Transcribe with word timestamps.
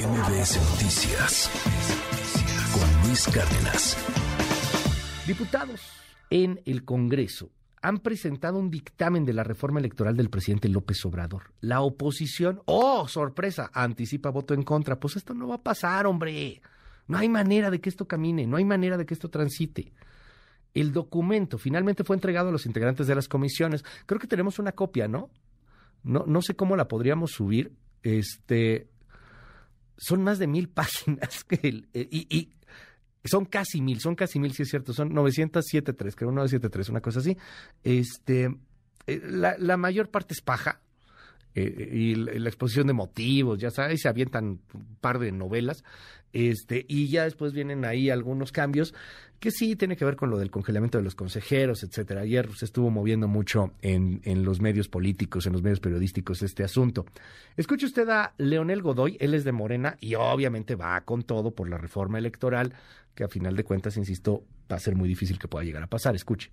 MBS 0.00 0.56
Noticias 0.70 1.50
con 2.72 3.06
Luis 3.06 3.26
Cárdenas. 3.26 3.98
Diputados 5.26 5.82
en 6.30 6.58
el 6.64 6.86
Congreso 6.86 7.50
han 7.82 7.98
presentado 7.98 8.58
un 8.58 8.70
dictamen 8.70 9.26
de 9.26 9.34
la 9.34 9.44
reforma 9.44 9.78
electoral 9.78 10.16
del 10.16 10.30
presidente 10.30 10.70
López 10.70 11.04
Obrador. 11.04 11.52
La 11.60 11.82
oposición, 11.82 12.62
oh, 12.64 13.08
sorpresa, 13.08 13.70
anticipa 13.74 14.30
voto 14.30 14.54
en 14.54 14.62
contra. 14.62 14.98
Pues 14.98 15.16
esto 15.16 15.34
no 15.34 15.48
va 15.48 15.56
a 15.56 15.62
pasar, 15.62 16.06
hombre. 16.06 16.62
No 17.06 17.18
hay 17.18 17.28
manera 17.28 17.70
de 17.70 17.82
que 17.82 17.90
esto 17.90 18.08
camine, 18.08 18.46
no 18.46 18.56
hay 18.56 18.64
manera 18.64 18.96
de 18.96 19.04
que 19.04 19.12
esto 19.12 19.28
transite. 19.28 19.92
El 20.72 20.94
documento 20.94 21.58
finalmente 21.58 22.04
fue 22.04 22.16
entregado 22.16 22.48
a 22.48 22.52
los 22.52 22.64
integrantes 22.64 23.06
de 23.06 23.16
las 23.16 23.28
comisiones. 23.28 23.84
Creo 24.06 24.18
que 24.18 24.26
tenemos 24.26 24.58
una 24.58 24.72
copia, 24.72 25.08
¿no? 25.08 25.28
No, 26.02 26.24
no 26.26 26.40
sé 26.40 26.56
cómo 26.56 26.74
la 26.74 26.88
podríamos 26.88 27.32
subir. 27.32 27.74
Este, 28.02 28.88
son 30.00 30.24
más 30.24 30.38
de 30.38 30.46
mil 30.46 30.68
páginas 30.70 31.44
que 31.44 31.84
eh, 31.92 32.08
y, 32.10 32.50
son 33.24 33.44
casi 33.44 33.82
mil, 33.82 34.00
son 34.00 34.14
casi 34.14 34.38
mil, 34.38 34.54
si 34.54 34.62
es 34.62 34.70
cierto, 34.70 34.94
son 34.94 35.12
907.3, 35.12 36.14
creo, 36.14 36.32
973, 36.32 36.88
una 36.88 37.02
cosa 37.02 37.20
así. 37.20 37.36
Este, 37.84 38.56
eh, 39.06 39.20
la, 39.22 39.56
la 39.58 39.76
mayor 39.76 40.10
parte 40.10 40.32
es 40.32 40.40
paja, 40.40 40.80
eh, 41.54 41.88
y 41.92 42.14
la, 42.14 42.48
exposición 42.48 42.86
de 42.86 42.92
motivos, 42.92 43.58
ya 43.58 43.70
sabes, 43.70 44.00
se 44.00 44.08
avientan 44.08 44.60
un 44.72 44.96
par 45.00 45.18
de 45.18 45.32
novelas, 45.32 45.84
este, 46.32 46.84
y 46.88 47.08
ya 47.08 47.24
después 47.24 47.52
vienen 47.52 47.84
ahí 47.84 48.08
algunos 48.08 48.52
cambios 48.52 48.94
que 49.40 49.50
sí 49.50 49.74
tiene 49.74 49.96
que 49.96 50.04
ver 50.04 50.16
con 50.16 50.30
lo 50.30 50.38
del 50.38 50.50
congelamiento 50.50 50.98
de 50.98 51.04
los 51.04 51.14
consejeros, 51.14 51.82
etcétera. 51.82 52.20
Ayer 52.20 52.48
se 52.54 52.66
estuvo 52.66 52.90
moviendo 52.90 53.26
mucho 53.26 53.72
en, 53.80 54.20
en 54.24 54.44
los 54.44 54.60
medios 54.60 54.88
políticos, 54.88 55.46
en 55.46 55.54
los 55.54 55.62
medios 55.62 55.80
periodísticos 55.80 56.42
este 56.42 56.62
asunto. 56.62 57.06
Escuche 57.56 57.86
usted 57.86 58.08
a 58.10 58.34
Leonel 58.36 58.82
Godoy, 58.82 59.16
él 59.18 59.34
es 59.34 59.44
de 59.44 59.52
Morena 59.52 59.96
y 59.98 60.14
obviamente 60.14 60.76
va 60.76 61.00
con 61.00 61.22
todo 61.22 61.52
por 61.52 61.68
la 61.68 61.78
reforma 61.78 62.18
electoral, 62.18 62.74
que 63.14 63.24
a 63.24 63.28
final 63.28 63.56
de 63.56 63.64
cuentas, 63.64 63.96
insisto, 63.96 64.44
va 64.70 64.76
a 64.76 64.80
ser 64.80 64.94
muy 64.94 65.08
difícil 65.08 65.38
que 65.38 65.48
pueda 65.48 65.64
llegar 65.64 65.82
a 65.82 65.88
pasar. 65.88 66.14
Escuche. 66.14 66.50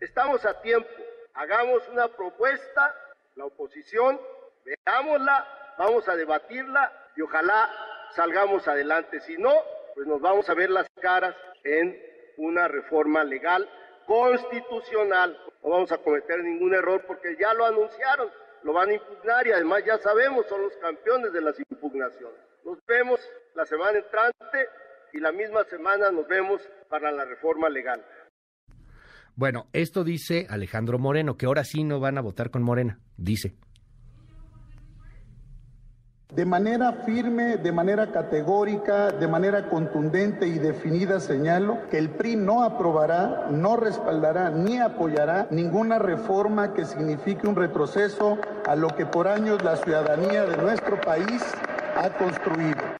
Estamos 0.00 0.44
a 0.44 0.60
tiempo, 0.60 0.88
hagamos 1.34 1.82
una 1.92 2.08
propuesta, 2.08 2.94
la 3.40 3.46
oposición, 3.46 4.20
veámosla, 4.64 5.74
vamos 5.78 6.06
a 6.08 6.14
debatirla 6.14 6.92
y 7.16 7.22
ojalá 7.22 7.70
salgamos 8.10 8.68
adelante. 8.68 9.18
Si 9.20 9.36
no, 9.38 9.52
pues 9.94 10.06
nos 10.06 10.20
vamos 10.20 10.48
a 10.50 10.54
ver 10.54 10.68
las 10.68 10.86
caras 11.00 11.34
en 11.64 11.98
una 12.36 12.68
reforma 12.68 13.24
legal 13.24 13.66
constitucional. 14.06 15.40
No 15.62 15.70
vamos 15.70 15.90
a 15.90 15.98
cometer 15.98 16.44
ningún 16.44 16.74
error 16.74 17.02
porque 17.06 17.34
ya 17.38 17.54
lo 17.54 17.64
anunciaron, 17.64 18.30
lo 18.62 18.74
van 18.74 18.90
a 18.90 18.94
impugnar 18.94 19.46
y 19.46 19.52
además 19.52 19.84
ya 19.86 19.96
sabemos, 19.96 20.46
son 20.46 20.60
los 20.62 20.76
campeones 20.76 21.32
de 21.32 21.40
las 21.40 21.58
impugnaciones. 21.58 22.38
Nos 22.64 22.84
vemos 22.84 23.20
la 23.54 23.64
semana 23.64 23.98
entrante 23.98 24.68
y 25.14 25.18
la 25.18 25.32
misma 25.32 25.64
semana 25.64 26.10
nos 26.10 26.28
vemos 26.28 26.60
para 26.90 27.10
la 27.10 27.24
reforma 27.24 27.70
legal. 27.70 28.04
Bueno, 29.40 29.68
esto 29.72 30.04
dice 30.04 30.46
Alejandro 30.50 30.98
Moreno, 30.98 31.38
que 31.38 31.46
ahora 31.46 31.64
sí 31.64 31.82
no 31.82 31.98
van 31.98 32.18
a 32.18 32.20
votar 32.20 32.50
con 32.50 32.62
Morena, 32.62 32.98
dice. 33.16 33.54
De 36.34 36.44
manera 36.44 36.92
firme, 37.06 37.56
de 37.56 37.72
manera 37.72 38.12
categórica, 38.12 39.10
de 39.12 39.26
manera 39.26 39.70
contundente 39.70 40.46
y 40.46 40.58
definida 40.58 41.20
señalo 41.20 41.88
que 41.88 41.96
el 41.96 42.10
PRI 42.10 42.36
no 42.36 42.62
aprobará, 42.64 43.48
no 43.50 43.78
respaldará 43.78 44.50
ni 44.50 44.76
apoyará 44.76 45.48
ninguna 45.50 45.98
reforma 45.98 46.74
que 46.74 46.84
signifique 46.84 47.48
un 47.48 47.56
retroceso 47.56 48.36
a 48.66 48.76
lo 48.76 48.88
que 48.88 49.06
por 49.06 49.26
años 49.26 49.64
la 49.64 49.76
ciudadanía 49.76 50.44
de 50.44 50.58
nuestro 50.58 51.00
país 51.00 51.42
ha 51.96 52.10
construido. 52.10 52.99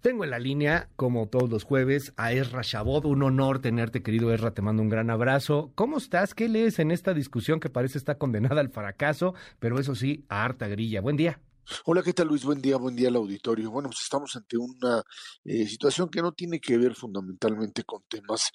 Tengo 0.00 0.22
en 0.22 0.30
la 0.30 0.38
línea, 0.38 0.88
como 0.94 1.28
todos 1.28 1.50
los 1.50 1.64
jueves, 1.64 2.12
a 2.16 2.32
Ezra 2.32 2.60
Shabot. 2.62 3.04
Un 3.04 3.24
honor 3.24 3.60
tenerte, 3.60 4.00
querido 4.00 4.32
Ezra. 4.32 4.54
Te 4.54 4.62
mando 4.62 4.80
un 4.80 4.88
gran 4.88 5.10
abrazo. 5.10 5.72
¿Cómo 5.74 5.98
estás? 5.98 6.34
¿Qué 6.34 6.48
lees 6.48 6.78
en 6.78 6.92
esta 6.92 7.14
discusión 7.14 7.58
que 7.58 7.68
parece 7.68 7.98
está 7.98 8.16
condenada 8.16 8.60
al 8.60 8.70
fracaso, 8.70 9.34
pero 9.58 9.80
eso 9.80 9.96
sí, 9.96 10.24
a 10.28 10.44
harta 10.44 10.68
grilla? 10.68 11.00
Buen 11.00 11.16
día. 11.16 11.40
Hola, 11.84 12.04
¿qué 12.04 12.12
tal 12.12 12.28
Luis? 12.28 12.44
Buen 12.44 12.62
día, 12.62 12.76
buen 12.76 12.94
día 12.94 13.08
al 13.08 13.16
auditorio. 13.16 13.72
Bueno, 13.72 13.88
pues 13.88 14.02
estamos 14.02 14.36
ante 14.36 14.56
una 14.56 15.02
eh, 15.44 15.66
situación 15.66 16.08
que 16.08 16.22
no 16.22 16.30
tiene 16.30 16.60
que 16.60 16.78
ver 16.78 16.94
fundamentalmente 16.94 17.82
con 17.82 18.04
temas, 18.08 18.52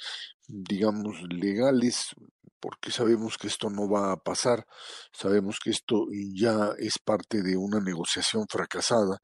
digamos, 0.47 1.21
legales, 1.23 2.15
porque 2.61 2.89
sabemos 2.89 3.37
que 3.37 3.47
esto 3.47 3.69
no 3.69 3.89
va 3.89 4.13
a 4.13 4.15
pasar, 4.17 4.65
sabemos 5.11 5.57
que 5.61 5.71
esto 5.71 6.05
ya 6.33 6.69
es 6.79 6.99
parte 7.03 7.43
de 7.43 7.57
una 7.57 7.81
negociación 7.81 8.45
fracasada 8.49 9.19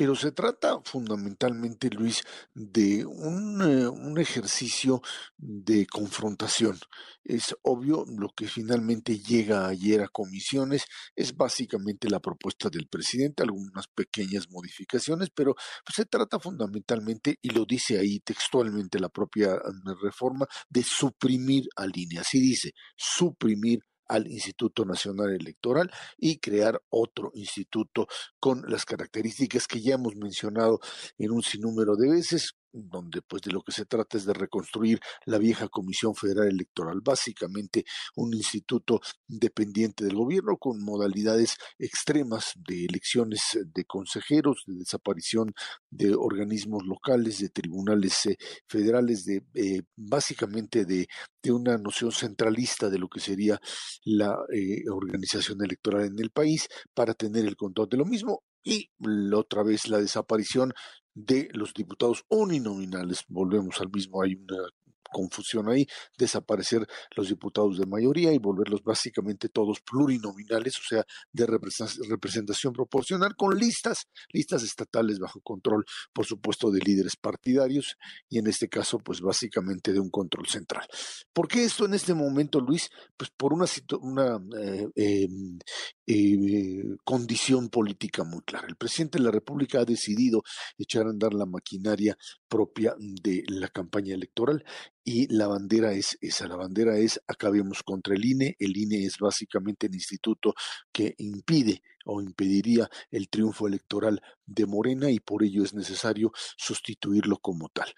pero 0.00 0.16
se 0.16 0.32
trata 0.32 0.80
fundamentalmente, 0.82 1.90
Luis, 1.90 2.22
de 2.54 3.04
un, 3.04 3.60
eh, 3.60 3.86
un, 3.86 4.18
ejercicio 4.18 5.02
de 5.36 5.86
confrontación. 5.86 6.78
Es 7.22 7.54
obvio, 7.60 8.06
lo 8.08 8.30
que 8.30 8.48
finalmente 8.48 9.18
llega 9.18 9.68
ayer 9.68 10.00
a 10.00 10.08
comisiones 10.08 10.86
es 11.14 11.36
básicamente 11.36 12.08
la 12.08 12.18
propuesta 12.18 12.70
del 12.70 12.88
presidente, 12.88 13.42
algunas 13.42 13.88
pequeñas 13.88 14.48
modificaciones, 14.48 15.28
pero 15.34 15.54
pues, 15.54 15.96
se 15.96 16.06
trata 16.06 16.40
fundamentalmente, 16.40 17.36
y 17.42 17.50
lo 17.50 17.66
dice 17.66 17.98
ahí 17.98 18.20
textualmente 18.20 18.98
la 18.98 19.10
propia 19.10 19.56
mm, 19.56 20.02
reforma, 20.02 20.46
de 20.70 20.82
suprimir 20.82 21.64
a 21.76 21.86
línea. 21.86 22.22
Así 22.22 22.40
dice, 22.40 22.72
suprimir 22.96 23.80
al 24.10 24.26
Instituto 24.26 24.84
Nacional 24.84 25.30
Electoral 25.30 25.90
y 26.18 26.38
crear 26.38 26.82
otro 26.90 27.30
instituto 27.34 28.08
con 28.38 28.64
las 28.68 28.84
características 28.84 29.66
que 29.66 29.80
ya 29.80 29.94
hemos 29.94 30.16
mencionado 30.16 30.80
en 31.16 31.30
un 31.30 31.42
sinnúmero 31.42 31.96
de 31.96 32.10
veces, 32.10 32.56
donde 32.72 33.22
pues 33.22 33.42
de 33.42 33.52
lo 33.52 33.62
que 33.62 33.72
se 33.72 33.84
trata 33.84 34.16
es 34.16 34.24
de 34.24 34.32
reconstruir 34.32 35.00
la 35.26 35.38
vieja 35.38 35.68
Comisión 35.68 36.14
Federal 36.14 36.48
Electoral, 36.48 37.00
básicamente 37.02 37.84
un 38.16 38.34
instituto 38.34 39.00
dependiente 39.26 40.04
del 40.04 40.16
gobierno 40.16 40.56
con 40.56 40.82
modalidades 40.82 41.56
extremas 41.78 42.52
de 42.56 42.84
elecciones 42.84 43.58
de 43.64 43.84
consejeros, 43.84 44.64
de 44.66 44.74
desaparición 44.76 45.52
de 45.90 46.14
organismos 46.14 46.84
locales, 46.86 47.38
de 47.40 47.48
tribunales 47.48 48.26
eh, 48.26 48.36
federales, 48.68 49.24
de 49.24 49.42
eh, 49.54 49.82
básicamente 49.96 50.84
de, 50.84 51.08
de, 51.42 51.52
una 51.52 51.78
noción 51.78 52.12
centralista 52.12 52.88
de 52.88 52.98
lo 52.98 53.08
que 53.08 53.20
sería 53.20 53.60
la 54.04 54.36
eh, 54.52 54.88
organización 54.90 55.62
electoral 55.62 56.06
en 56.06 56.18
el 56.18 56.30
país 56.30 56.68
para 56.94 57.14
tener 57.14 57.44
el 57.46 57.56
control 57.56 57.88
de 57.88 57.96
lo 57.96 58.04
mismo 58.04 58.42
y 58.62 58.90
otra 59.34 59.62
vez 59.62 59.88
la 59.88 59.98
desaparición 59.98 60.72
de 61.14 61.48
los 61.52 61.74
diputados 61.74 62.24
uninominales. 62.28 63.24
Volvemos 63.28 63.80
al 63.80 63.90
mismo, 63.90 64.22
hay 64.22 64.34
una 64.34 64.68
confusión 65.10 65.68
ahí, 65.68 65.86
desaparecer 66.16 66.86
los 67.16 67.28
diputados 67.28 67.78
de 67.78 67.86
mayoría 67.86 68.32
y 68.32 68.38
volverlos 68.38 68.82
básicamente 68.82 69.48
todos 69.48 69.80
plurinominales, 69.80 70.78
o 70.78 70.82
sea, 70.88 71.04
de 71.32 71.46
representación 71.46 72.72
proporcional, 72.72 73.36
con 73.36 73.56
listas, 73.56 74.08
listas 74.32 74.62
estatales 74.62 75.18
bajo 75.18 75.40
control, 75.40 75.84
por 76.12 76.26
supuesto, 76.26 76.70
de 76.70 76.80
líderes 76.80 77.16
partidarios 77.16 77.96
y 78.28 78.38
en 78.38 78.46
este 78.46 78.68
caso, 78.68 78.98
pues 78.98 79.20
básicamente 79.20 79.92
de 79.92 80.00
un 80.00 80.10
control 80.10 80.46
central. 80.46 80.86
¿Por 81.32 81.48
qué 81.48 81.64
esto 81.64 81.84
en 81.84 81.94
este 81.94 82.14
momento, 82.14 82.60
Luis? 82.60 82.90
Pues 83.16 83.30
por 83.30 83.52
una, 83.52 83.66
una 84.00 84.40
eh, 84.58 84.88
em, 84.94 85.58
eh, 86.06 86.96
condición 87.04 87.68
política 87.68 88.24
muy 88.24 88.42
clara. 88.42 88.66
El 88.68 88.76
presidente 88.76 89.18
de 89.18 89.24
la 89.24 89.30
República 89.30 89.80
ha 89.80 89.84
decidido 89.84 90.42
echar 90.78 91.06
a 91.06 91.10
andar 91.10 91.34
la 91.34 91.46
maquinaria 91.46 92.16
propia 92.48 92.94
de 92.98 93.44
la 93.48 93.68
campaña 93.68 94.14
electoral 94.14 94.64
y 95.04 95.26
la 95.34 95.46
bandera 95.46 95.92
es 95.92 96.18
esa, 96.20 96.46
la 96.46 96.56
bandera 96.56 96.98
es 96.98 97.20
acabemos 97.26 97.82
contra 97.82 98.14
el 98.14 98.24
INE, 98.24 98.56
el 98.58 98.76
INE 98.76 99.04
es 99.04 99.18
básicamente 99.18 99.86
el 99.86 99.94
instituto 99.94 100.54
que 100.92 101.14
impide 101.18 101.82
o 102.04 102.20
impediría 102.20 102.88
el 103.10 103.28
triunfo 103.28 103.66
electoral 103.66 104.20
de 104.46 104.66
Morena 104.66 105.10
y 105.10 105.20
por 105.20 105.44
ello 105.44 105.62
es 105.62 105.74
necesario 105.74 106.32
sustituirlo 106.56 107.38
como 107.38 107.68
tal. 107.68 107.92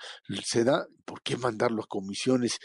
Se 0.44 0.64
da, 0.64 0.86
¿por 1.04 1.22
qué 1.22 1.36
mandarlo 1.36 1.82
a 1.82 1.86
comisiones 1.86 2.58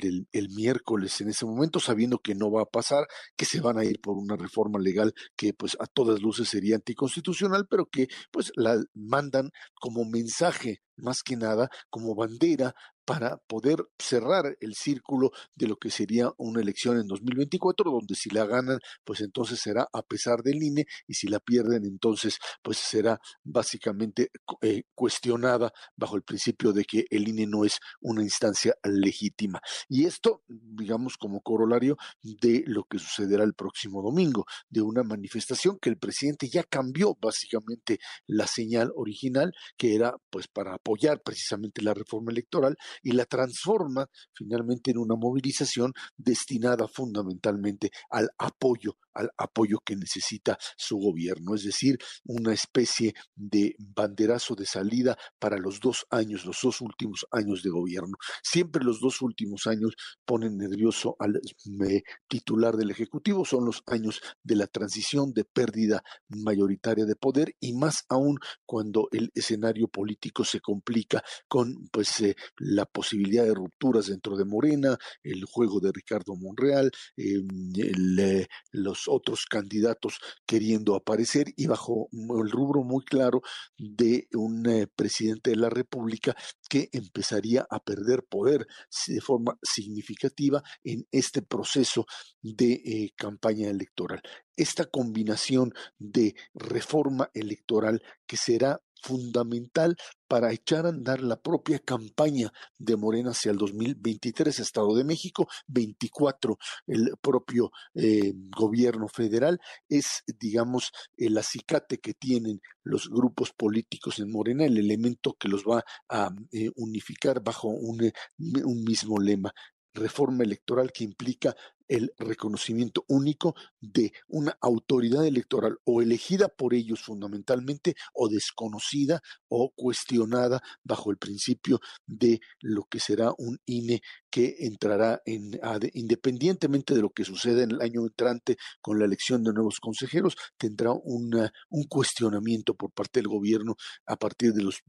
el, 0.00 0.28
el 0.32 0.48
miércoles 0.50 1.20
en 1.20 1.30
ese 1.30 1.46
momento 1.46 1.80
sabiendo 1.80 2.18
que 2.18 2.34
no 2.34 2.50
va 2.50 2.62
a 2.62 2.66
pasar, 2.66 3.06
que 3.36 3.46
se 3.46 3.60
van 3.60 3.78
a 3.78 3.84
ir 3.84 4.00
por 4.00 4.16
una 4.16 4.36
reforma 4.36 4.78
legal 4.78 5.14
que 5.36 5.54
pues 5.54 5.76
a 5.80 5.86
todas 5.86 6.20
luces 6.20 6.48
sería 6.48 6.76
anticonstitucional, 6.76 7.66
pero 7.68 7.86
que 7.86 8.08
pues 8.30 8.52
la 8.56 8.82
mandan 8.94 9.50
como 9.80 10.04
mensaje 10.04 10.82
más 10.96 11.22
que 11.22 11.36
nada 11.36 11.68
como 11.90 12.14
bandera 12.14 12.74
para 13.06 13.38
poder 13.46 13.88
cerrar 13.98 14.56
el 14.60 14.74
círculo 14.74 15.30
de 15.54 15.68
lo 15.68 15.76
que 15.76 15.90
sería 15.90 16.30
una 16.36 16.60
elección 16.60 16.98
en 16.98 17.06
2024, 17.06 17.90
donde 17.90 18.16
si 18.16 18.30
la 18.30 18.44
ganan, 18.44 18.80
pues 19.04 19.20
entonces 19.20 19.60
será 19.60 19.88
a 19.92 20.02
pesar 20.02 20.42
del 20.42 20.62
INE 20.62 20.86
y 21.06 21.14
si 21.14 21.28
la 21.28 21.38
pierden, 21.38 21.84
entonces 21.84 22.38
pues 22.62 22.78
será 22.78 23.20
básicamente 23.44 24.30
eh, 24.60 24.82
cuestionada 24.94 25.72
bajo 25.96 26.16
el 26.16 26.22
principio 26.22 26.72
de 26.72 26.84
que 26.84 27.06
el 27.08 27.28
INE 27.28 27.46
no 27.46 27.64
es 27.64 27.78
una 28.00 28.22
instancia 28.22 28.74
legítima. 28.82 29.60
Y 29.88 30.06
esto, 30.06 30.42
digamos, 30.48 31.16
como 31.16 31.40
corolario 31.40 31.96
de 32.22 32.64
lo 32.66 32.84
que 32.84 32.98
sucederá 32.98 33.44
el 33.44 33.54
próximo 33.54 34.02
domingo, 34.02 34.46
de 34.68 34.82
una 34.82 35.04
manifestación 35.04 35.78
que 35.80 35.90
el 35.90 35.96
presidente 35.96 36.48
ya 36.48 36.64
cambió 36.64 37.16
básicamente 37.20 38.00
la 38.26 38.48
señal 38.48 38.90
original, 38.96 39.52
que 39.76 39.94
era 39.94 40.16
pues 40.28 40.48
para 40.48 40.74
apoyar 40.74 41.22
precisamente 41.22 41.82
la 41.82 41.94
reforma 41.94 42.32
electoral 42.32 42.76
y 43.02 43.12
la 43.12 43.24
transforma 43.24 44.08
finalmente 44.32 44.90
en 44.90 44.98
una 44.98 45.16
movilización 45.16 45.92
destinada 46.16 46.88
fundamentalmente 46.88 47.90
al 48.10 48.30
apoyo, 48.38 48.96
al 49.16 49.30
apoyo 49.36 49.78
que 49.84 49.96
necesita 49.96 50.58
su 50.76 50.98
gobierno, 50.98 51.54
es 51.54 51.64
decir, 51.64 51.98
una 52.24 52.52
especie 52.52 53.14
de 53.34 53.74
banderazo 53.78 54.54
de 54.54 54.66
salida 54.66 55.16
para 55.38 55.58
los 55.58 55.80
dos 55.80 56.06
años, 56.10 56.44
los 56.44 56.58
dos 56.62 56.80
últimos 56.80 57.26
años 57.30 57.62
de 57.62 57.70
gobierno. 57.70 58.16
Siempre 58.42 58.84
los 58.84 59.00
dos 59.00 59.22
últimos 59.22 59.66
años 59.66 59.94
ponen 60.24 60.56
nervioso 60.56 61.16
al 61.18 61.36
eh, 61.36 62.02
titular 62.28 62.76
del 62.76 62.90
Ejecutivo, 62.90 63.44
son 63.44 63.64
los 63.64 63.82
años 63.86 64.20
de 64.42 64.56
la 64.56 64.66
transición, 64.66 65.32
de 65.32 65.44
pérdida 65.44 66.02
mayoritaria 66.28 67.04
de 67.04 67.16
poder 67.16 67.54
y 67.60 67.72
más 67.72 68.04
aún 68.08 68.38
cuando 68.64 69.08
el 69.12 69.30
escenario 69.34 69.88
político 69.88 70.44
se 70.44 70.60
complica 70.60 71.22
con 71.48 71.88
pues 71.90 72.20
eh, 72.20 72.36
la 72.58 72.84
posibilidad 72.84 73.44
de 73.44 73.54
rupturas 73.54 74.06
dentro 74.06 74.36
de 74.36 74.44
Morena, 74.44 74.96
el 75.22 75.44
juego 75.44 75.80
de 75.80 75.92
Ricardo 75.92 76.34
Monreal, 76.36 76.90
eh, 77.16 78.46
los 78.72 79.05
otros 79.08 79.46
candidatos 79.46 80.18
queriendo 80.46 80.94
aparecer 80.94 81.46
y 81.56 81.66
bajo 81.66 82.08
el 82.12 82.50
rubro 82.50 82.82
muy 82.82 83.04
claro 83.04 83.42
de 83.76 84.28
un 84.34 84.68
eh, 84.68 84.86
presidente 84.86 85.50
de 85.50 85.56
la 85.56 85.70
República 85.70 86.34
que 86.68 86.88
empezaría 86.92 87.66
a 87.70 87.80
perder 87.80 88.24
poder 88.24 88.66
de 89.06 89.20
forma 89.20 89.58
significativa 89.62 90.62
en 90.84 91.06
este 91.10 91.42
proceso 91.42 92.06
de 92.42 93.12
campaña 93.16 93.68
electoral. 93.68 94.20
Esta 94.56 94.86
combinación 94.86 95.72
de 95.98 96.34
reforma 96.54 97.30
electoral 97.34 98.02
que 98.26 98.36
será 98.36 98.80
fundamental 99.02 99.96
para 100.28 100.52
echar 100.52 100.86
a 100.86 100.90
andar 100.90 101.20
la 101.20 101.36
propia 101.36 101.78
campaña 101.78 102.52
de 102.78 102.96
Morena 102.96 103.30
hacia 103.30 103.52
el 103.52 103.58
2023, 103.58 104.58
Estado 104.58 104.94
de 104.94 105.04
México, 105.04 105.48
24, 105.68 106.58
el 106.86 107.12
propio 107.20 107.70
eh, 107.94 108.32
gobierno 108.56 109.08
federal, 109.08 109.60
es, 109.88 110.24
digamos, 110.40 110.90
el 111.16 111.38
acicate 111.38 111.98
que 111.98 112.14
tienen 112.14 112.60
los 112.82 113.08
grupos 113.08 113.52
políticos 113.52 114.18
en 114.18 114.30
Morena, 114.30 114.64
el 114.64 114.78
elemento 114.78 115.36
que 115.38 115.48
los 115.48 115.64
va 115.64 115.84
a 116.08 116.30
eh, 116.52 116.70
unificar 116.76 117.42
bajo 117.42 117.72
eh, 118.00 118.12
un 118.38 118.84
mismo 118.84 119.18
lema 119.18 119.52
reforma 119.96 120.44
electoral 120.44 120.92
que 120.92 121.04
implica 121.04 121.56
el 121.88 122.12
reconocimiento 122.18 123.04
único 123.08 123.54
de 123.80 124.12
una 124.28 124.56
autoridad 124.60 125.26
electoral 125.26 125.78
o 125.84 126.02
elegida 126.02 126.48
por 126.48 126.74
ellos 126.74 127.02
fundamentalmente 127.02 127.94
o 128.14 128.28
desconocida 128.28 129.22
o 129.48 129.72
cuestionada 129.74 130.62
bajo 130.82 131.10
el 131.10 131.18
principio 131.18 131.80
de 132.06 132.40
lo 132.60 132.84
que 132.84 133.00
será 133.00 133.32
un 133.38 133.58
INE 133.66 134.02
que 134.30 134.56
entrará 134.60 135.22
en, 135.24 135.58
independientemente 135.94 136.94
de 136.94 137.00
lo 137.00 137.10
que 137.10 137.24
suceda 137.24 137.62
en 137.62 137.70
el 137.70 137.80
año 137.80 138.02
entrante 138.02 138.58
con 138.82 138.98
la 138.98 139.06
elección 139.06 139.42
de 139.42 139.52
nuevos 139.52 139.80
consejeros, 139.80 140.36
tendrá 140.58 140.92
un 140.92 141.84
cuestionamiento 141.88 142.74
por 142.74 142.92
parte 142.92 143.20
del 143.20 143.28
gobierno 143.28 143.76
a 144.04 144.16
partir 144.16 144.52
de 144.52 144.62
los 144.62 144.82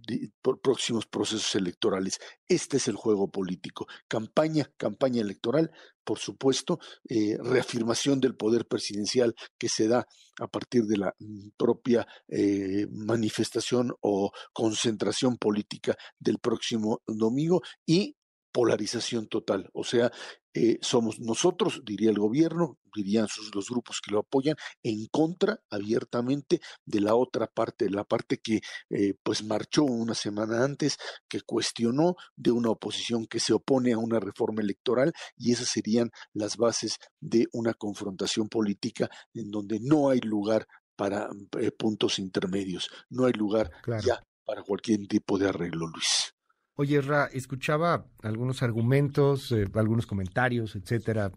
próximos 0.62 1.06
procesos 1.06 1.56
electorales. 1.56 2.20
Este 2.48 2.78
es 2.78 2.88
el 2.88 2.96
juego 2.96 3.30
político. 3.30 3.88
Campaña, 4.08 4.70
campaña 4.78 5.22
electoral, 5.22 5.72
por 6.08 6.20
supuesto, 6.20 6.80
eh, 7.10 7.38
reafirmación 7.38 8.22
del 8.22 8.34
poder 8.34 8.66
presidencial 8.66 9.36
que 9.58 9.68
se 9.68 9.90
da 9.90 10.08
a 10.40 10.48
partir 10.48 10.86
de 10.86 10.96
la 10.96 11.14
mm, 11.20 11.50
propia 11.58 12.08
eh, 12.30 12.88
manifestación 12.90 13.94
o 14.00 14.32
concentración 14.54 15.36
política 15.36 15.98
del 16.18 16.40
próximo 16.40 17.02
domingo 17.06 17.62
y 17.86 18.16
polarización 18.58 19.28
total. 19.28 19.70
O 19.72 19.84
sea, 19.84 20.12
eh, 20.52 20.80
somos 20.82 21.20
nosotros, 21.20 21.84
diría 21.86 22.10
el 22.10 22.18
gobierno, 22.18 22.80
dirían 22.96 23.28
sus, 23.28 23.54
los 23.54 23.70
grupos 23.70 24.02
que 24.02 24.12
lo 24.12 24.18
apoyan, 24.22 24.56
en 24.82 25.06
contra 25.12 25.60
abiertamente 25.70 26.60
de 26.84 27.02
la 27.02 27.14
otra 27.14 27.46
parte, 27.46 27.88
la 27.92 28.04
parte 28.04 28.40
que 28.40 28.62
eh, 28.90 29.14
pues 29.22 29.44
marchó 29.44 29.84
una 29.84 30.16
semana 30.16 30.64
antes, 30.64 30.98
que 31.30 31.42
cuestionó 31.42 32.16
de 32.36 32.50
una 32.50 32.72
oposición 32.72 33.28
que 33.28 33.40
se 33.40 33.54
opone 33.54 33.94
a 33.94 34.00
una 34.00 34.20
reforma 34.20 34.64
electoral 34.64 35.14
y 35.36 35.52
esas 35.52 35.68
serían 35.68 36.10
las 36.34 36.58
bases 36.58 36.98
de 37.20 37.46
una 37.54 37.76
confrontación 37.76 38.50
política 38.50 39.08
en 39.36 39.52
donde 39.52 39.80
no 39.80 40.10
hay 40.10 40.22
lugar 40.22 40.66
para 40.96 41.30
eh, 41.60 41.70
puntos 41.70 42.18
intermedios, 42.18 42.90
no 43.12 43.26
hay 43.26 43.34
lugar 43.34 43.70
ya 44.04 44.20
para 44.44 44.64
cualquier 44.64 45.06
tipo 45.06 45.38
de 45.38 45.50
arreglo, 45.50 45.86
Luis. 45.86 46.34
Oye, 46.80 47.02
Ra, 47.02 47.28
escuchaba 47.34 48.06
algunos 48.22 48.62
argumentos, 48.62 49.52
eh, 49.52 49.66
algunos 49.74 50.06
comentarios, 50.06 50.76
etcétera, 50.76 51.32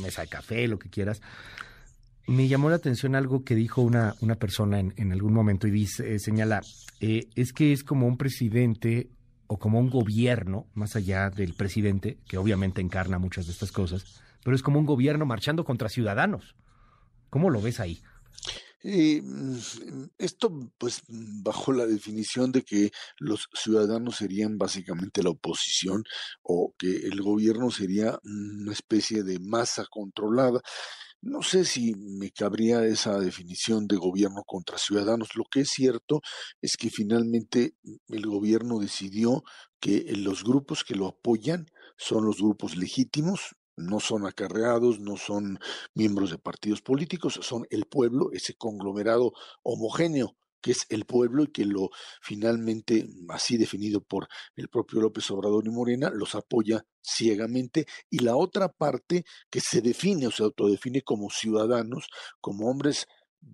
mesa 0.00 0.22
de 0.22 0.28
café, 0.28 0.66
lo 0.66 0.78
que 0.78 0.88
quieras. 0.88 1.20
Me 2.26 2.48
llamó 2.48 2.70
la 2.70 2.76
atención 2.76 3.14
algo 3.14 3.44
que 3.44 3.54
dijo 3.54 3.82
una, 3.82 4.14
una 4.22 4.36
persona 4.36 4.80
en, 4.80 5.12
algún 5.12 5.34
momento 5.34 5.66
y 5.66 5.70
dice, 5.70 6.14
eh, 6.14 6.18
señala, 6.18 6.62
eh, 7.00 7.28
es 7.34 7.52
que 7.52 7.74
es 7.74 7.84
como 7.84 8.06
un 8.06 8.16
presidente 8.16 9.10
o 9.48 9.58
como 9.58 9.80
un 9.80 9.90
gobierno, 9.90 10.66
más 10.72 10.96
allá 10.96 11.28
del 11.28 11.52
presidente, 11.52 12.16
que 12.26 12.38
obviamente 12.38 12.80
encarna 12.80 13.18
muchas 13.18 13.44
de 13.44 13.52
estas 13.52 13.72
cosas, 13.72 14.22
pero 14.42 14.56
es 14.56 14.62
como 14.62 14.78
un 14.78 14.86
gobierno 14.86 15.26
marchando 15.26 15.64
contra 15.64 15.90
ciudadanos. 15.90 16.56
¿Cómo 17.28 17.50
lo 17.50 17.60
ves 17.60 17.80
ahí? 17.80 18.00
Mm, 18.88 19.56
esto, 20.18 20.48
pues, 20.78 21.02
bajo 21.08 21.72
la 21.72 21.86
definición 21.86 22.52
de 22.52 22.62
que 22.62 22.92
los 23.18 23.48
ciudadanos 23.52 24.16
serían 24.16 24.58
básicamente 24.58 25.24
la 25.24 25.30
oposición 25.30 26.04
o 26.42 26.72
que 26.78 26.98
el 26.98 27.20
gobierno 27.20 27.70
sería 27.72 28.16
una 28.22 28.72
especie 28.72 29.24
de 29.24 29.40
masa 29.40 29.86
controlada. 29.90 30.60
No 31.22 31.42
sé 31.42 31.64
si 31.64 31.94
me 31.96 32.30
cabría 32.30 32.84
esa 32.84 33.18
definición 33.18 33.88
de 33.88 33.96
gobierno 33.96 34.44
contra 34.46 34.78
ciudadanos. 34.78 35.30
Lo 35.34 35.44
que 35.50 35.60
es 35.62 35.70
cierto 35.70 36.20
es 36.62 36.76
que 36.76 36.90
finalmente 36.90 37.74
el 38.08 38.26
gobierno 38.26 38.78
decidió 38.78 39.42
que 39.80 40.04
los 40.16 40.44
grupos 40.44 40.84
que 40.84 40.94
lo 40.94 41.08
apoyan 41.08 41.66
son 41.96 42.24
los 42.26 42.38
grupos 42.38 42.76
legítimos, 42.76 43.56
no 43.76 44.00
son 44.00 44.26
acarreados, 44.26 45.00
no 45.00 45.16
son 45.16 45.58
miembros 45.94 46.30
de 46.30 46.38
partidos 46.38 46.82
políticos, 46.82 47.38
son 47.42 47.66
el 47.70 47.84
pueblo, 47.86 48.30
ese 48.32 48.54
conglomerado 48.54 49.32
homogéneo 49.62 50.36
que 50.66 50.72
es 50.72 50.86
el 50.88 51.04
pueblo 51.04 51.44
y 51.44 51.52
que 51.52 51.64
lo 51.64 51.90
finalmente, 52.20 53.06
así 53.28 53.56
definido 53.56 54.00
por 54.00 54.26
el 54.56 54.68
propio 54.68 55.00
López 55.00 55.30
Obrador 55.30 55.64
y 55.64 55.70
Morena, 55.70 56.10
los 56.12 56.34
apoya 56.34 56.84
ciegamente, 57.00 57.86
y 58.10 58.18
la 58.18 58.34
otra 58.34 58.68
parte 58.68 59.24
que 59.48 59.60
se 59.60 59.80
define 59.80 60.26
o 60.26 60.32
se 60.32 60.42
autodefine 60.42 61.02
como 61.02 61.30
ciudadanos, 61.30 62.08
como 62.40 62.68
hombres 62.68 63.06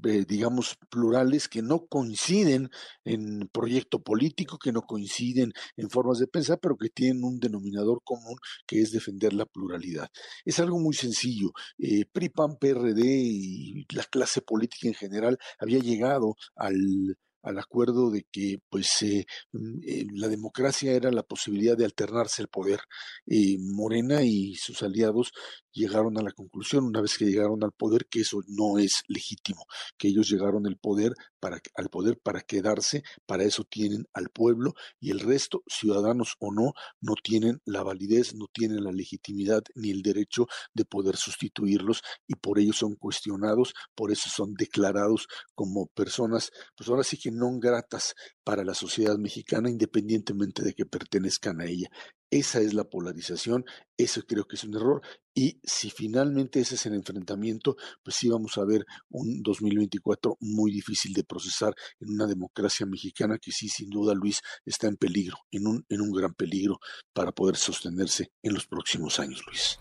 eh, 0.04 0.24
digamos, 0.26 0.76
plurales 0.90 1.48
que 1.48 1.62
no 1.62 1.86
coinciden 1.86 2.70
en 3.04 3.48
proyecto 3.52 4.02
político, 4.02 4.58
que 4.58 4.72
no 4.72 4.82
coinciden 4.82 5.52
en 5.76 5.90
formas 5.90 6.18
de 6.18 6.26
pensar, 6.26 6.58
pero 6.60 6.76
que 6.76 6.88
tienen 6.88 7.24
un 7.24 7.38
denominador 7.38 8.00
común 8.04 8.36
que 8.66 8.80
es 8.80 8.92
defender 8.92 9.32
la 9.32 9.46
pluralidad. 9.46 10.08
Es 10.44 10.58
algo 10.60 10.78
muy 10.78 10.94
sencillo. 10.94 11.52
Eh, 11.78 12.04
PRD 12.12 13.02
y 13.04 13.86
la 13.94 14.04
clase 14.04 14.42
política 14.42 14.88
en 14.88 14.94
general 14.94 15.38
había 15.58 15.78
llegado 15.78 16.36
al 16.56 17.16
al 17.42 17.58
acuerdo 17.58 18.10
de 18.10 18.24
que 18.30 18.58
pues 18.68 19.02
eh, 19.02 19.26
mm, 19.52 19.80
eh, 19.86 20.06
la 20.14 20.28
democracia 20.28 20.92
era 20.92 21.10
la 21.10 21.22
posibilidad 21.22 21.76
de 21.76 21.84
alternarse 21.84 22.42
el 22.42 22.48
poder. 22.48 22.80
y 23.26 23.58
Morena 23.58 24.22
y 24.22 24.54
sus 24.54 24.82
aliados 24.82 25.32
llegaron 25.72 26.18
a 26.18 26.22
la 26.22 26.32
conclusión, 26.32 26.84
una 26.84 27.00
vez 27.00 27.16
que 27.16 27.26
llegaron 27.26 27.62
al 27.64 27.72
poder, 27.72 28.06
que 28.06 28.20
eso 28.20 28.40
no 28.46 28.78
es 28.78 29.02
legítimo, 29.08 29.66
que 29.98 30.08
ellos 30.08 30.28
llegaron 30.28 30.66
al 30.66 30.76
poder 30.76 31.14
para, 31.40 31.60
al 31.74 31.88
poder 31.88 32.18
para 32.22 32.40
quedarse, 32.40 33.02
para 33.26 33.44
eso 33.44 33.64
tienen 33.64 34.06
al 34.12 34.28
pueblo 34.28 34.74
y 35.00 35.10
el 35.10 35.20
resto, 35.20 35.62
ciudadanos 35.66 36.36
o 36.38 36.52
no, 36.52 36.72
no 37.00 37.14
tienen 37.22 37.60
la 37.64 37.82
validez, 37.82 38.34
no 38.34 38.46
tienen 38.52 38.84
la 38.84 38.92
legitimidad 38.92 39.62
ni 39.74 39.90
el 39.90 40.02
derecho 40.02 40.46
de 40.74 40.84
poder 40.84 41.16
sustituirlos 41.16 42.02
y 42.26 42.34
por 42.34 42.58
ello 42.58 42.72
son 42.72 42.94
cuestionados, 42.96 43.74
por 43.94 44.12
eso 44.12 44.28
son 44.28 44.54
declarados 44.54 45.26
como 45.54 45.86
personas, 45.86 46.50
pues 46.76 46.88
ahora 46.88 47.04
sí 47.04 47.18
que 47.18 47.30
no 47.30 47.58
gratas 47.58 48.14
para 48.44 48.64
la 48.64 48.74
sociedad 48.74 49.16
mexicana 49.18 49.70
independientemente 49.70 50.62
de 50.62 50.74
que 50.74 50.86
pertenezcan 50.86 51.60
a 51.60 51.66
ella. 51.66 51.88
Esa 52.32 52.62
es 52.62 52.72
la 52.72 52.84
polarización, 52.84 53.66
eso 53.98 54.22
creo 54.26 54.46
que 54.46 54.56
es 54.56 54.64
un 54.64 54.74
error. 54.74 55.02
Y 55.34 55.60
si 55.62 55.90
finalmente 55.90 56.60
ese 56.60 56.76
es 56.76 56.86
el 56.86 56.94
enfrentamiento, 56.94 57.76
pues 58.02 58.16
sí 58.16 58.30
vamos 58.30 58.56
a 58.56 58.64
ver 58.64 58.86
un 59.10 59.42
2024 59.42 60.38
muy 60.40 60.72
difícil 60.72 61.12
de 61.12 61.24
procesar 61.24 61.74
en 62.00 62.08
una 62.08 62.26
democracia 62.26 62.86
mexicana 62.86 63.36
que 63.38 63.52
sí, 63.52 63.68
sin 63.68 63.90
duda, 63.90 64.14
Luis, 64.14 64.40
está 64.64 64.88
en 64.88 64.96
peligro, 64.96 65.36
en 65.50 65.66
un, 65.66 65.84
en 65.90 66.00
un 66.00 66.10
gran 66.10 66.32
peligro 66.32 66.78
para 67.12 67.32
poder 67.32 67.56
sostenerse 67.56 68.32
en 68.42 68.54
los 68.54 68.66
próximos 68.66 69.20
años, 69.20 69.42
Luis. 69.46 69.78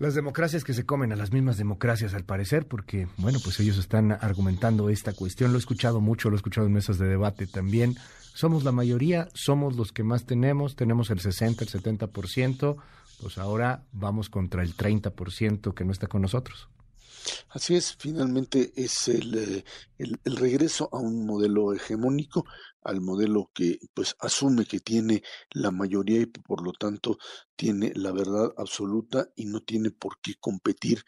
Las 0.00 0.14
democracias 0.14 0.64
que 0.64 0.72
se 0.72 0.86
comen 0.86 1.12
a 1.12 1.16
las 1.16 1.30
mismas 1.30 1.58
democracias, 1.58 2.14
al 2.14 2.24
parecer, 2.24 2.66
porque, 2.66 3.06
bueno, 3.18 3.38
pues 3.44 3.60
ellos 3.60 3.76
están 3.76 4.12
argumentando 4.12 4.88
esta 4.88 5.12
cuestión. 5.12 5.52
Lo 5.52 5.58
he 5.58 5.60
escuchado 5.60 6.00
mucho, 6.00 6.30
lo 6.30 6.36
he 6.36 6.38
escuchado 6.38 6.66
en 6.66 6.72
mesas 6.72 6.96
de 6.96 7.06
debate 7.06 7.46
también. 7.46 7.98
Somos 8.32 8.64
la 8.64 8.72
mayoría, 8.72 9.28
somos 9.34 9.76
los 9.76 9.92
que 9.92 10.02
más 10.02 10.24
tenemos, 10.24 10.74
tenemos 10.74 11.10
el 11.10 11.20
60, 11.20 11.64
el 11.64 11.70
70%, 11.70 12.76
pues 13.20 13.36
ahora 13.36 13.84
vamos 13.92 14.30
contra 14.30 14.62
el 14.62 14.74
30% 14.74 15.74
que 15.74 15.84
no 15.84 15.92
está 15.92 16.06
con 16.06 16.22
nosotros. 16.22 16.70
Así 17.50 17.76
es, 17.76 17.94
finalmente 17.98 18.72
es 18.76 19.06
el, 19.06 19.34
eh, 19.34 19.64
el, 19.98 20.18
el, 20.24 20.36
regreso 20.36 20.88
a 20.92 20.96
un 20.96 21.26
modelo 21.26 21.74
hegemónico, 21.74 22.46
al 22.82 23.00
modelo 23.00 23.50
que 23.54 23.78
pues 23.94 24.16
asume 24.20 24.64
que 24.64 24.80
tiene 24.80 25.22
la 25.50 25.70
mayoría 25.70 26.20
y 26.20 26.26
por 26.26 26.62
lo 26.62 26.72
tanto 26.72 27.18
tiene 27.56 27.92
la 27.94 28.12
verdad 28.12 28.52
absoluta 28.56 29.28
y 29.36 29.46
no 29.46 29.60
tiene 29.60 29.90
por 29.90 30.20
qué 30.20 30.34
competir 30.40 31.04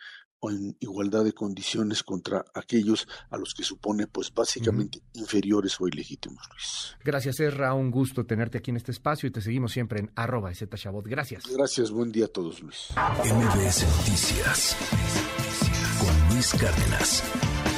en 0.51 0.77
igualdad 0.81 1.25
de 1.25 1.33
condiciones 1.33 2.03
contra 2.03 2.45
aquellos 2.55 3.07
a 3.31 3.37
los 3.37 3.55
que 3.55 3.63
supone 3.63 4.07
pues 4.07 4.33
básicamente 4.35 5.03
inferiores 5.13 5.81
o 5.81 5.87
ilegítimos, 5.87 6.43
Luis. 6.51 6.97
Gracias, 7.05 7.39
Erra, 7.41 7.75
un 7.75 7.91
gusto 7.91 8.27
tenerte 8.27 8.59
aquí 8.59 8.71
en 8.71 8.77
este 8.77 8.91
espacio 8.91 9.29
y 9.29 9.33
te 9.33 9.41
seguimos 9.41 9.73
siempre 9.73 10.01
en 10.01 10.11
arroba 10.17 10.51
Gracias. 11.05 11.45
Gracias, 11.47 11.91
buen 11.91 12.11
día 12.11 12.27
a 12.27 12.29
todos, 12.29 12.61
Luis. 12.61 12.89
MBS 13.25 13.87
Noticias 13.99 14.77
con 16.01 16.35
Luis 16.35 16.53
Cárdenas. 16.53 17.72